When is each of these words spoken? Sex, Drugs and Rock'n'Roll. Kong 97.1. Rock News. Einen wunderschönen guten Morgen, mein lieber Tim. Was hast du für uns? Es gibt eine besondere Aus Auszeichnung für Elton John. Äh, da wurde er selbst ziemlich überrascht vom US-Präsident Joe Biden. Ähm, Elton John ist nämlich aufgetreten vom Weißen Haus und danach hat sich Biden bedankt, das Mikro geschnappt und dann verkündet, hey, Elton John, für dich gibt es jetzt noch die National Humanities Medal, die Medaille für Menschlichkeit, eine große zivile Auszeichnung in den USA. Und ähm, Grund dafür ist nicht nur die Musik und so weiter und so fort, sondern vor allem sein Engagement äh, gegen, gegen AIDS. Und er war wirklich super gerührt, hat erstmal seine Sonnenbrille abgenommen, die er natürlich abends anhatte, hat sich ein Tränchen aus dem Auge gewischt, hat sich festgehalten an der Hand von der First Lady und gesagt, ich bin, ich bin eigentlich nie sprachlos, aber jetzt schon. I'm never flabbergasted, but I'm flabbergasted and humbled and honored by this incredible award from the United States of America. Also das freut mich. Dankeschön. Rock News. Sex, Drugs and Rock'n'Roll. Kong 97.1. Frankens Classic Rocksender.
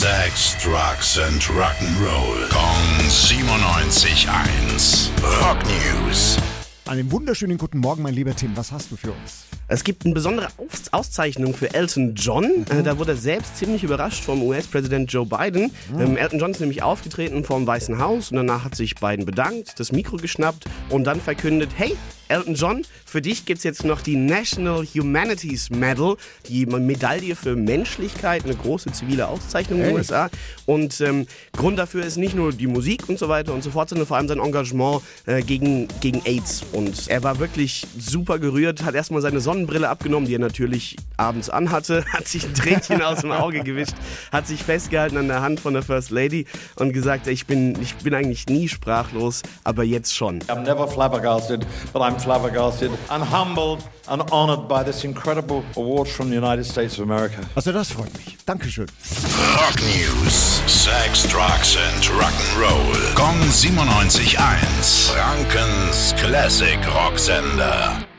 Sex, 0.00 0.56
Drugs 0.64 1.18
and 1.18 1.42
Rock'n'Roll. 1.42 2.48
Kong 2.48 2.98
97.1. 3.06 5.10
Rock 5.42 5.58
News. 5.66 6.38
Einen 6.86 7.12
wunderschönen 7.12 7.58
guten 7.58 7.80
Morgen, 7.80 8.02
mein 8.02 8.14
lieber 8.14 8.34
Tim. 8.34 8.56
Was 8.56 8.72
hast 8.72 8.90
du 8.90 8.96
für 8.96 9.12
uns? 9.12 9.44
Es 9.72 9.84
gibt 9.84 10.04
eine 10.04 10.14
besondere 10.14 10.48
Aus 10.56 10.80
Auszeichnung 10.90 11.54
für 11.54 11.72
Elton 11.72 12.16
John. 12.16 12.66
Äh, 12.70 12.82
da 12.82 12.98
wurde 12.98 13.12
er 13.12 13.16
selbst 13.16 13.56
ziemlich 13.56 13.84
überrascht 13.84 14.24
vom 14.24 14.42
US-Präsident 14.42 15.12
Joe 15.12 15.24
Biden. 15.24 15.70
Ähm, 15.96 16.16
Elton 16.16 16.40
John 16.40 16.50
ist 16.50 16.58
nämlich 16.58 16.82
aufgetreten 16.82 17.44
vom 17.44 17.68
Weißen 17.68 18.00
Haus 18.00 18.32
und 18.32 18.36
danach 18.36 18.64
hat 18.64 18.74
sich 18.74 18.96
Biden 18.96 19.24
bedankt, 19.24 19.78
das 19.78 19.92
Mikro 19.92 20.16
geschnappt 20.16 20.64
und 20.88 21.04
dann 21.04 21.20
verkündet, 21.20 21.70
hey, 21.76 21.96
Elton 22.30 22.54
John, 22.54 22.82
für 23.04 23.20
dich 23.20 23.44
gibt 23.44 23.58
es 23.58 23.64
jetzt 23.64 23.84
noch 23.84 24.02
die 24.02 24.14
National 24.14 24.86
Humanities 24.86 25.68
Medal, 25.70 26.16
die 26.48 26.64
Medaille 26.64 27.34
für 27.34 27.56
Menschlichkeit, 27.56 28.44
eine 28.44 28.54
große 28.54 28.92
zivile 28.92 29.26
Auszeichnung 29.26 29.80
in 29.80 29.86
den 29.86 29.96
USA. 29.96 30.30
Und 30.64 31.00
ähm, 31.00 31.26
Grund 31.56 31.76
dafür 31.80 32.04
ist 32.04 32.18
nicht 32.18 32.36
nur 32.36 32.52
die 32.52 32.68
Musik 32.68 33.08
und 33.08 33.18
so 33.18 33.28
weiter 33.28 33.52
und 33.52 33.64
so 33.64 33.70
fort, 33.70 33.88
sondern 33.88 34.06
vor 34.06 34.16
allem 34.16 34.28
sein 34.28 34.38
Engagement 34.38 35.02
äh, 35.26 35.42
gegen, 35.42 35.88
gegen 36.00 36.22
AIDS. 36.24 36.62
Und 36.72 37.08
er 37.08 37.24
war 37.24 37.40
wirklich 37.40 37.84
super 37.98 38.38
gerührt, 38.38 38.84
hat 38.84 38.94
erstmal 38.94 39.22
seine 39.22 39.40
Sonnenbrille 39.60 39.90
abgenommen, 39.90 40.26
die 40.26 40.34
er 40.34 40.38
natürlich 40.38 40.96
abends 41.18 41.50
anhatte, 41.50 42.04
hat 42.12 42.26
sich 42.26 42.44
ein 42.44 42.54
Tränchen 42.54 43.02
aus 43.02 43.20
dem 43.20 43.30
Auge 43.30 43.62
gewischt, 43.62 43.92
hat 44.32 44.46
sich 44.46 44.62
festgehalten 44.62 45.18
an 45.18 45.28
der 45.28 45.42
Hand 45.42 45.60
von 45.60 45.74
der 45.74 45.82
First 45.82 46.10
Lady 46.10 46.46
und 46.76 46.92
gesagt, 46.92 47.26
ich 47.26 47.46
bin, 47.46 47.80
ich 47.80 47.94
bin 47.96 48.14
eigentlich 48.14 48.46
nie 48.46 48.68
sprachlos, 48.68 49.42
aber 49.62 49.84
jetzt 49.84 50.16
schon. 50.16 50.40
I'm 50.48 50.62
never 50.62 50.88
flabbergasted, 50.88 51.66
but 51.92 52.00
I'm 52.00 52.18
flabbergasted 52.18 52.90
and 53.08 53.30
humbled 53.30 53.80
and 54.06 54.22
honored 54.32 54.66
by 54.66 54.82
this 54.82 55.04
incredible 55.04 55.62
award 55.76 56.08
from 56.08 56.30
the 56.30 56.36
United 56.36 56.64
States 56.64 56.98
of 56.98 57.10
America. 57.10 57.40
Also 57.54 57.72
das 57.72 57.92
freut 57.92 58.12
mich. 58.14 58.38
Dankeschön. 58.46 58.86
Rock 59.56 59.76
News. 59.82 60.62
Sex, 60.66 61.24
Drugs 61.24 61.76
and 61.76 62.04
Rock'n'Roll. 62.18 63.14
Kong 63.14 63.38
97.1. 63.50 65.12
Frankens 65.12 66.14
Classic 66.16 66.78
Rocksender. 66.94 68.09